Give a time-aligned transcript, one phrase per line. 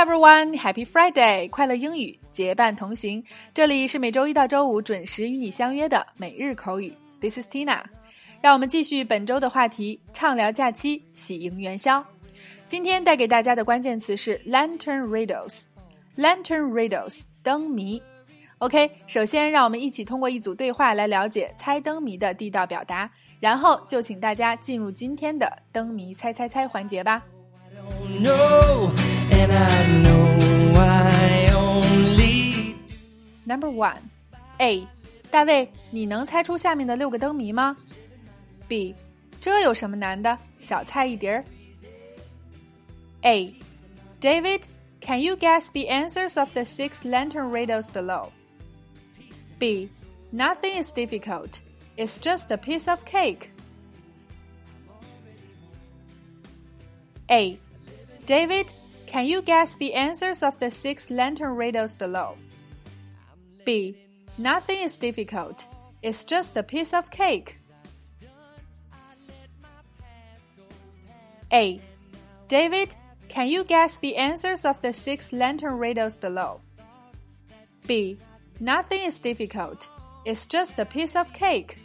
[0.00, 1.46] everyone, Happy Friday!
[1.50, 3.22] 快乐英语结伴同行。
[3.52, 6.90] 这里是每周一到周五准时与你相约的每日口语。
[7.20, 7.82] This is Tina。
[8.40, 12.02] 让我们继续本周的话题，畅聊假期，喜迎元宵。
[12.66, 15.64] 今天带给大家的关键词是 lantern riddles。
[16.16, 18.02] lantern riddles，灯谜。
[18.56, 27.22] OK，首先让我们一起通过一组对话来了解猜灯谜的地道表达，然后就请大家进入今天的灯谜猜猜猜环节吧。
[33.47, 34.01] Number one,
[34.57, 34.87] A，
[35.29, 37.77] 大卫，你能猜出下面的六个灯谜吗？
[38.67, 38.95] B，
[39.39, 40.37] 这有什么难的？
[40.59, 41.45] 小菜一碟儿。
[43.21, 43.53] A,
[44.19, 44.63] David,
[44.99, 48.29] can you guess the answers of the six lantern riddles below?
[49.59, 49.89] B,
[50.33, 51.59] nothing is difficult.
[51.95, 53.51] It's just a piece of cake.
[57.29, 57.57] A.
[58.25, 58.73] David,
[59.10, 62.36] can you guess the answers of the six lantern riddles below?
[63.64, 63.96] B.
[64.38, 65.66] Nothing is difficult.
[66.00, 67.58] It's just a piece of cake.
[71.52, 71.80] A.
[72.46, 72.94] David,
[73.26, 76.60] can you guess the answers of the six lantern riddles below?
[77.88, 78.16] B.
[78.60, 79.88] Nothing is difficult.
[80.24, 81.78] It's just a piece of cake.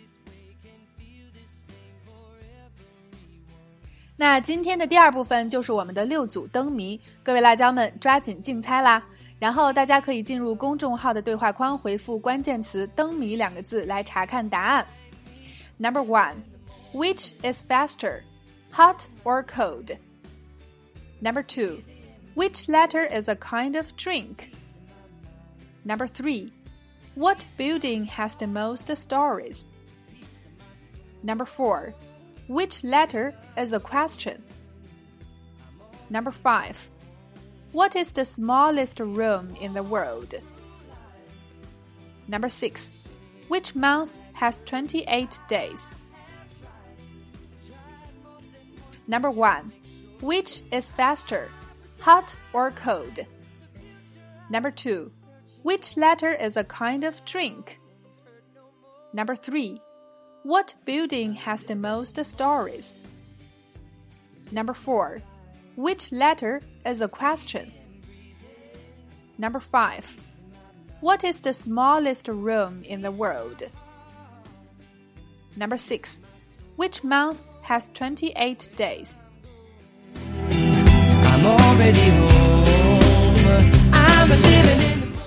[4.16, 9.02] 那今天的第二部分就是我们的六组灯谜，各位辣椒们抓紧竞猜啦！
[9.38, 14.86] 然后大家可以进入公众号的对话框回复关键词“灯谜”两个字来查看答案。
[15.78, 16.34] Number one,
[16.92, 18.20] which is faster,
[18.70, 19.96] hot or cold?
[21.20, 21.78] Number two,
[22.34, 24.50] which letter is a kind of drink?
[25.82, 26.52] Number three,
[27.14, 29.64] what building has the most stories?
[31.22, 31.94] Number four.
[32.47, 34.43] Which letter is a question?
[36.11, 36.91] Number 5.
[37.71, 40.35] What is the smallest room in the world?
[42.27, 43.07] Number 6.
[43.47, 45.89] Which month has 28 days?
[49.07, 49.71] Number 1.
[50.21, 51.49] Which is faster,
[51.99, 53.19] hot or cold?
[54.49, 55.11] Number 2.
[55.63, 57.79] Which letter is a kind of drink?
[59.13, 59.79] Number 3.
[60.44, 62.94] What building has the most stories?
[64.50, 65.20] Number 4.
[65.76, 67.72] Which letter is a question?
[69.38, 70.16] Number 5.
[71.00, 73.62] What is the smallest room in the world?
[75.56, 76.20] Number 6.
[76.76, 79.22] Which month has 28 days?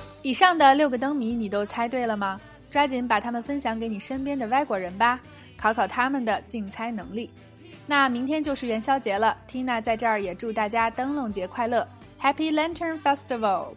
[0.22, 2.40] 以上的六个灯谜你都猜对了吗？
[2.71, 5.21] 抓紧把它们分享给你身边的外国人吧，
[5.57, 7.31] 考考他们的竞猜能力。
[7.87, 11.89] 那明天就是元宵节了，Tina 在这儿也祝大家灯笼节快乐
[12.21, 13.69] ，Happy Lantern Festival。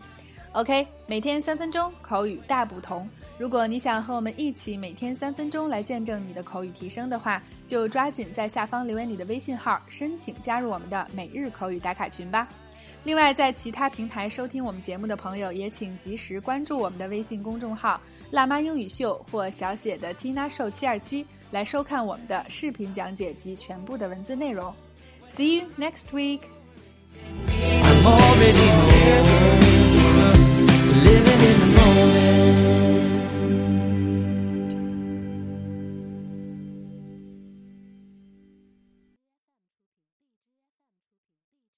[0.52, 3.10] OK，每天三分钟，口语大不同。
[3.38, 12.48] 如果你想和我们一起每天三分钟来见证你的口语提升的话，就抓紧在下方留言你的微信号，申请加入我们的每日口语打卡群吧。
[13.06, 18.00] 另外，在其他平台收听我们节目的朋友，也请及时关注我们的微信公众号。
[18.32, 24.74] 辣妈英语秀或小写的 Tina Show 七二七来收看我们的视频讲解及全部的文字内容。
[25.30, 26.42] See you next week.